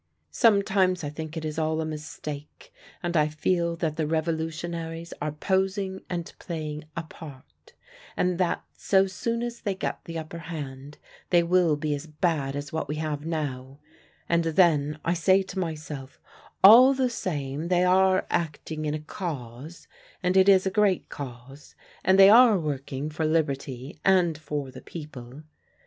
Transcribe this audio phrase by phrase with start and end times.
[0.01, 0.31] [*] A Russian proverb.
[0.65, 5.31] "Sometimes I think it is all a mistake, and I feel that the revolutionaries are
[5.31, 7.73] posing and playing a part,
[8.17, 10.97] and that so soon as they get the upper hand
[11.29, 13.77] they will be as bad as what we have now;
[14.27, 16.19] and then I say to myself,
[16.63, 19.87] all the same they are acting in a cause,
[20.23, 24.81] and it is a great cause, and they are working for liberty and for the
[24.81, 25.43] people.